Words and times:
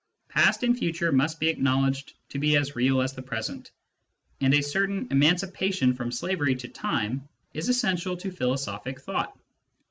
Past 0.29 0.63
and 0.63 0.75
future 0.75 1.11
must 1.11 1.39
be 1.39 1.47
acknowledged 1.49 2.13
to 2.29 2.39
be 2.39 2.57
as 2.57 2.75
real 2.75 3.01
as 3.03 3.13
the 3.13 3.21
present, 3.21 3.69
and 4.39 4.51
a 4.51 4.63
certain 4.63 5.07
emancipation 5.11 5.93
from 5.93 6.11
slavery 6.11 6.55
to 6.55 6.67
time 6.69 7.29
is 7.53 7.69
essential 7.69 8.17
to 8.17 8.31
philosophic 8.31 8.99
thought. 8.99 9.37